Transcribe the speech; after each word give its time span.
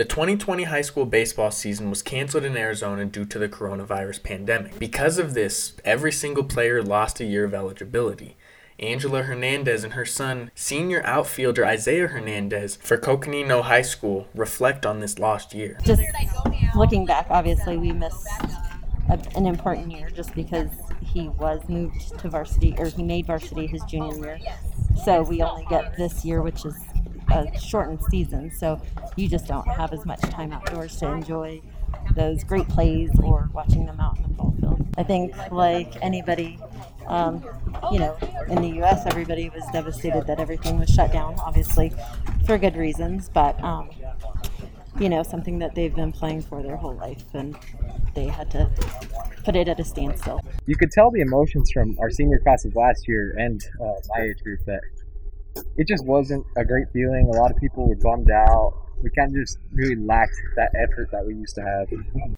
The 0.00 0.06
2020 0.06 0.62
high 0.62 0.80
school 0.80 1.04
baseball 1.04 1.50
season 1.50 1.90
was 1.90 2.00
canceled 2.00 2.44
in 2.44 2.56
Arizona 2.56 3.04
due 3.04 3.26
to 3.26 3.38
the 3.38 3.50
coronavirus 3.50 4.22
pandemic. 4.22 4.78
Because 4.78 5.18
of 5.18 5.34
this, 5.34 5.74
every 5.84 6.10
single 6.10 6.44
player 6.44 6.82
lost 6.82 7.20
a 7.20 7.26
year 7.26 7.44
of 7.44 7.52
eligibility. 7.52 8.38
Angela 8.78 9.24
Hernandez 9.24 9.84
and 9.84 9.92
her 9.92 10.06
son, 10.06 10.52
senior 10.54 11.02
outfielder 11.04 11.66
Isaiah 11.66 12.06
Hernandez 12.06 12.76
for 12.76 12.96
Coconino 12.96 13.60
High 13.60 13.82
School, 13.82 14.26
reflect 14.34 14.86
on 14.86 15.00
this 15.00 15.18
lost 15.18 15.52
year. 15.52 15.76
Just 15.84 16.00
looking 16.74 17.04
back, 17.04 17.26
obviously, 17.28 17.76
we 17.76 17.92
missed 17.92 18.26
a, 19.10 19.20
an 19.36 19.44
important 19.44 19.92
year 19.92 20.08
just 20.08 20.34
because 20.34 20.70
he 21.02 21.28
was 21.28 21.60
moved 21.68 22.18
to 22.20 22.30
varsity, 22.30 22.74
or 22.78 22.86
he 22.86 23.02
made 23.02 23.26
varsity 23.26 23.66
his 23.66 23.82
junior 23.84 24.16
year. 24.16 24.40
So 25.04 25.24
we 25.24 25.42
only 25.42 25.66
get 25.68 25.94
this 25.98 26.24
year, 26.24 26.40
which 26.40 26.64
is 26.64 26.74
a 27.30 27.58
shortened 27.58 28.00
season. 28.10 28.50
So 28.50 28.80
you 29.16 29.28
just 29.28 29.46
don't 29.46 29.66
have 29.68 29.92
as 29.92 30.04
much 30.04 30.20
time 30.20 30.52
outdoors 30.52 30.96
to 30.98 31.06
enjoy 31.06 31.60
those 32.14 32.44
great 32.44 32.68
plays 32.68 33.10
or 33.22 33.48
watching 33.52 33.86
them 33.86 34.00
out 34.00 34.16
in 34.16 34.22
the 34.24 34.28
ball 34.30 34.54
field. 34.60 34.86
I 34.98 35.02
think, 35.02 35.34
like 35.50 35.94
anybody, 36.02 36.58
um, 37.06 37.44
you 37.92 37.98
know, 37.98 38.16
in 38.48 38.62
the 38.62 38.68
U.S., 38.76 39.06
everybody 39.06 39.48
was 39.50 39.64
devastated 39.72 40.26
that 40.26 40.40
everything 40.40 40.78
was 40.78 40.90
shut 40.90 41.12
down, 41.12 41.36
obviously, 41.40 41.92
for 42.46 42.58
good 42.58 42.76
reasons, 42.76 43.28
but, 43.28 43.62
um, 43.62 43.90
you 44.98 45.08
know, 45.08 45.22
something 45.22 45.58
that 45.60 45.74
they've 45.74 45.94
been 45.94 46.12
playing 46.12 46.42
for 46.42 46.62
their 46.62 46.76
whole 46.76 46.94
life, 46.94 47.24
and 47.34 47.56
they 48.14 48.26
had 48.26 48.50
to 48.50 48.68
put 49.44 49.56
it 49.56 49.68
at 49.68 49.80
a 49.80 49.84
standstill. 49.84 50.40
You 50.66 50.76
could 50.76 50.90
tell 50.90 51.10
the 51.10 51.20
emotions 51.20 51.70
from 51.72 51.96
our 52.00 52.10
senior 52.10 52.38
classes 52.40 52.74
last 52.74 53.06
year 53.08 53.34
and 53.38 53.60
uh, 53.80 53.92
my 54.14 54.24
age 54.24 54.42
group 54.42 54.60
that 54.66 54.80
it 55.76 55.86
just 55.86 56.04
wasn't 56.04 56.44
a 56.56 56.64
great 56.64 56.86
feeling. 56.92 57.30
A 57.32 57.36
lot 57.36 57.50
of 57.50 57.56
people 57.56 57.88
were 57.88 57.96
bummed 57.96 58.30
out 58.30 58.74
we 59.02 59.10
kind 59.10 59.28
of 59.28 59.42
just 59.42 59.58
really 59.72 59.96
lacked 59.96 60.34
that 60.56 60.70
effort 60.74 61.10
that 61.10 61.24
we 61.26 61.34
used 61.34 61.54
to 61.54 61.62
have. 61.62 61.88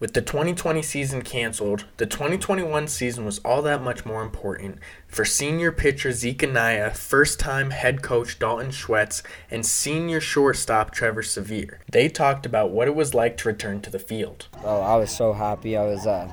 With 0.01 0.15
the 0.15 0.23
2020 0.23 0.83
season 0.83 1.23
canceled, 1.23 1.86
the 1.97 2.06
2021 2.06 2.89
season 2.89 3.25
was 3.25 3.39
all 3.41 3.62
that 3.62 3.83
much 3.83 4.05
more 4.05 4.23
important 4.23 4.78
for 5.09 5.25
senior 5.25 5.73
pitcher 5.73 6.12
Zeke 6.12 6.45
Anaya, 6.45 6.91
first 6.91 7.41
time 7.41 7.70
head 7.70 8.03
coach 8.03 8.39
Dalton 8.39 8.70
Schwetz, 8.70 9.23
and 9.51 9.67
senior 9.67 10.20
shortstop 10.20 10.92
Trevor 10.92 11.23
Sevier. 11.23 11.81
They 11.91 12.08
talked 12.08 12.47
about 12.47 12.70
what 12.70 12.89
it 12.89 12.95
was 12.95 13.14
like 13.14 13.36
to 13.39 13.48
return 13.48 13.81
to 13.83 13.91
the 13.91 13.98
field. 13.98 14.48
Oh, 14.64 14.81
I 14.81 14.97
was 14.97 15.11
so 15.11 15.33
happy. 15.33 15.77
I 15.77 15.84
was, 15.84 16.06
uh, 16.06 16.27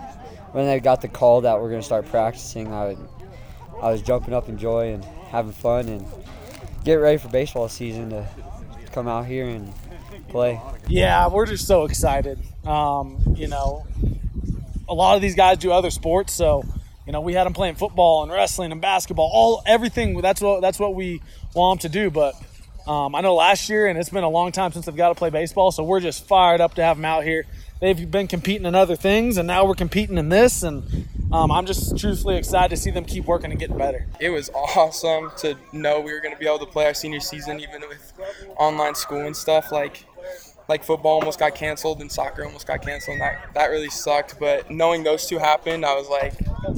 when 0.51 0.67
I 0.67 0.79
got 0.79 1.01
the 1.01 1.07
call 1.07 1.41
that 1.41 1.59
we're 1.59 1.69
going 1.69 1.81
to 1.81 1.85
start 1.85 2.05
practicing, 2.07 2.71
I, 2.71 2.87
would, 2.87 3.09
I 3.81 3.91
was 3.91 4.01
jumping 4.01 4.33
up 4.33 4.49
in 4.49 4.57
joy 4.57 4.93
and 4.93 5.03
having 5.03 5.51
fun 5.51 5.89
and 5.89 6.05
get 6.83 6.95
ready 6.95 7.17
for 7.17 7.27
baseball 7.29 7.67
season 7.69 8.09
to 8.09 8.27
come 8.91 9.07
out 9.07 9.25
here 9.25 9.47
and 9.47 9.73
play. 10.29 10.59
Yeah, 10.87 11.27
we're 11.27 11.45
just 11.45 11.67
so 11.67 11.85
excited. 11.85 12.39
Um, 12.65 13.35
you 13.35 13.47
know, 13.47 13.85
a 14.87 14.93
lot 14.93 15.15
of 15.15 15.21
these 15.21 15.35
guys 15.35 15.57
do 15.57 15.71
other 15.71 15.91
sports, 15.91 16.33
so 16.33 16.63
you 17.05 17.11
know 17.11 17.21
we 17.21 17.33
had 17.33 17.45
them 17.45 17.53
playing 17.53 17.75
football 17.75 18.23
and 18.23 18.31
wrestling 18.31 18.71
and 18.71 18.81
basketball, 18.81 19.29
all 19.31 19.63
everything. 19.65 20.19
That's 20.21 20.41
what 20.41 20.61
that's 20.61 20.79
what 20.79 20.95
we 20.95 21.21
want 21.53 21.81
them 21.81 21.91
to 21.91 21.99
do. 21.99 22.09
But 22.09 22.35
um, 22.87 23.15
I 23.15 23.21
know 23.21 23.35
last 23.35 23.69
year, 23.69 23.87
and 23.87 23.97
it's 23.97 24.09
been 24.09 24.23
a 24.23 24.29
long 24.29 24.51
time 24.51 24.71
since 24.71 24.85
they've 24.85 24.95
got 24.95 25.09
to 25.09 25.15
play 25.15 25.29
baseball, 25.29 25.71
so 25.71 25.83
we're 25.83 25.99
just 25.99 26.27
fired 26.27 26.61
up 26.61 26.75
to 26.75 26.83
have 26.83 26.97
them 26.97 27.05
out 27.05 27.23
here. 27.23 27.45
They've 27.79 28.09
been 28.09 28.27
competing 28.27 28.65
in 28.65 28.75
other 28.75 28.95
things, 28.95 29.37
and 29.37 29.47
now 29.47 29.65
we're 29.65 29.75
competing 29.75 30.17
in 30.17 30.29
this, 30.29 30.63
and 30.63 31.07
um, 31.31 31.51
I'm 31.51 31.65
just 31.65 31.97
truthfully 31.97 32.37
excited 32.37 32.69
to 32.69 32.77
see 32.77 32.91
them 32.91 33.05
keep 33.05 33.25
working 33.25 33.51
and 33.51 33.59
getting 33.59 33.77
better. 33.77 34.07
It 34.19 34.29
was 34.29 34.49
awesome 34.49 35.31
to 35.37 35.55
know 35.71 35.99
we 35.99 36.11
were 36.11 36.21
going 36.21 36.33
to 36.33 36.39
be 36.39 36.47
able 36.47 36.59
to 36.59 36.65
play 36.65 36.85
our 36.85 36.93
senior 36.93 37.19
season, 37.19 37.59
even 37.59 37.81
with 37.87 38.13
online 38.57 38.95
school 38.95 39.25
and 39.25 39.35
stuff. 39.35 39.71
Like 39.71 40.05
like 40.67 40.83
football 40.83 41.19
almost 41.19 41.39
got 41.39 41.55
canceled 41.55 41.99
and 41.99 42.11
soccer 42.11 42.45
almost 42.45 42.67
got 42.67 42.81
canceled 42.81 43.15
and 43.15 43.21
that, 43.21 43.53
that 43.55 43.65
really 43.71 43.89
sucked 43.89 44.39
but 44.39 44.69
knowing 44.69 45.03
those 45.03 45.25
two 45.25 45.39
happened 45.39 45.83
i 45.83 45.95
was 45.95 46.07
like 46.07 46.33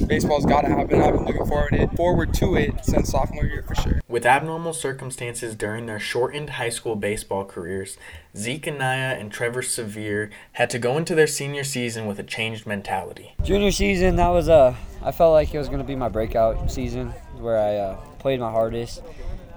baseball's 0.06 0.46
got 0.46 0.62
to 0.62 0.68
happen. 0.68 1.00
I've 1.00 1.12
been 1.12 1.24
looking 1.24 1.46
forward 1.46 1.70
to 1.70 1.82
it, 1.82 1.96
forward 1.96 2.34
to 2.34 2.56
it 2.56 2.84
since 2.84 3.10
sophomore 3.10 3.44
year 3.44 3.62
for 3.62 3.74
sure. 3.74 4.00
With 4.08 4.26
abnormal 4.26 4.72
circumstances 4.72 5.54
during 5.54 5.86
their 5.86 6.00
shortened 6.00 6.50
high 6.50 6.68
school 6.70 6.96
baseball 6.96 7.44
careers 7.44 7.96
zeke 8.36 8.66
anaya 8.66 9.16
and 9.18 9.30
trevor 9.30 9.62
sevier 9.62 10.30
had 10.52 10.70
to 10.70 10.78
go 10.78 10.96
into 10.96 11.14
their 11.14 11.26
senior 11.26 11.64
season 11.64 12.06
with 12.06 12.18
a 12.18 12.22
changed 12.22 12.66
mentality. 12.66 13.34
Junior 13.42 13.70
season 13.70 14.16
that 14.16 14.28
was 14.28 14.48
a 14.48 14.52
uh, 14.52 14.74
i 15.02 15.10
felt 15.10 15.32
like 15.32 15.52
it 15.52 15.58
was 15.58 15.68
going 15.68 15.80
to 15.80 15.84
be 15.84 15.96
my 15.96 16.08
breakout 16.08 16.70
season 16.70 17.08
where 17.38 17.58
i 17.58 17.76
uh, 17.76 17.96
played 18.22 18.40
my 18.40 18.50
hardest. 18.50 19.02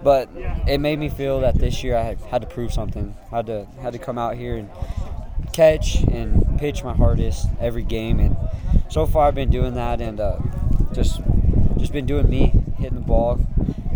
But 0.04 0.30
it 0.68 0.80
made 0.80 1.00
me 1.00 1.08
feel 1.08 1.40
that 1.40 1.56
this 1.56 1.84
year 1.84 1.96
I 1.96 2.02
had, 2.02 2.20
had 2.20 2.42
to 2.42 2.48
prove 2.48 2.74
something. 2.74 3.16
I 3.32 3.38
had 3.38 3.46
to 3.46 3.66
had 3.82 3.94
to 3.94 4.00
come 4.00 4.18
out 4.18 4.36
here 4.36 4.58
and 4.58 4.70
catch 5.54 5.96
and 6.04 6.60
pitch 6.60 6.84
my 6.84 6.94
hardest 6.94 7.48
every 7.60 7.84
game, 7.84 8.20
and 8.20 8.36
so 8.96 9.06
far 9.06 9.28
I've 9.28 9.36
been 9.36 9.50
doing 9.50 9.74
that 9.74 10.00
and 10.00 10.22
uh, 10.22 10.40
just 10.94 11.20
just 11.78 11.92
been 11.92 12.06
doing 12.06 12.30
me, 12.30 12.54
hitting 12.78 12.96
the 12.96 13.02
ball, 13.02 13.46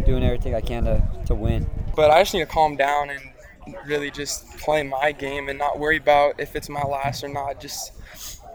doing 0.05 0.25
everything 0.25 0.53
I 0.53 0.59
can 0.59 0.83
to, 0.83 1.01
to 1.27 1.35
win. 1.35 1.69
But 1.95 2.11
I 2.11 2.19
just 2.19 2.33
need 2.33 2.41
to 2.41 2.45
calm 2.45 2.75
down 2.75 3.09
and 3.09 3.21
really 3.85 4.11
just 4.11 4.57
play 4.57 4.83
my 4.83 5.13
game 5.13 5.47
and 5.47 5.57
not 5.57 5.79
worry 5.79 5.95
about 5.95 6.37
if 6.37 6.53
it's 6.53 6.67
my 6.67 6.81
last 6.81 7.23
or 7.23 7.29
not. 7.29 7.61
Just 7.61 7.93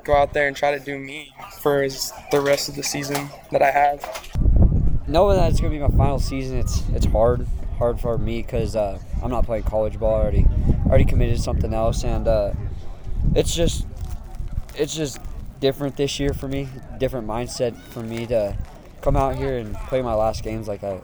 go 0.05 0.15
out 0.15 0.35
there 0.35 0.47
and 0.47 0.55
try 0.55 0.77
to 0.77 0.85
do 0.85 0.99
me 0.99 1.33
for 1.63 1.89
the 2.31 2.43
rest 2.43 2.69
of 2.69 2.77
the 2.77 2.83
season 2.83 3.31
that 3.51 3.63
I 3.63 3.71
have 3.71 5.01
knowing 5.07 5.37
that 5.37 5.51
it's 5.51 5.61
gonna 5.61 5.71
be 5.71 5.79
my 5.79 5.89
final 5.89 6.19
season, 6.19 6.59
it's 6.59 6.83
it's 6.91 7.07
hard 7.07 7.47
hard 7.79 7.99
for 7.99 8.19
me 8.19 8.43
because 8.43 8.77
uh, 8.77 8.99
I'm 9.23 9.31
not 9.31 9.47
playing 9.47 9.65
college 9.65 9.99
ball. 9.99 10.17
I 10.17 10.21
already 10.21 10.47
already 10.87 11.05
committed 11.07 11.37
to 11.37 11.43
something 11.43 11.73
else, 11.73 12.05
and 12.05 12.29
uh, 12.29 12.53
it's 13.35 13.55
just 13.55 13.87
it's 14.77 14.95
just 14.95 15.19
different 15.65 15.97
this 15.97 16.21
year 16.21 16.35
for 16.35 16.47
me. 16.47 16.69
Different 16.99 17.27
mindset 17.27 17.75
for 17.75 18.01
me 18.01 18.27
to 18.27 18.55
come 19.01 19.17
out 19.17 19.35
here 19.37 19.57
and 19.57 19.75
play 19.89 20.03
my 20.03 20.13
last 20.13 20.45
games 20.45 20.69
like 20.69 20.85
I 20.85 21.01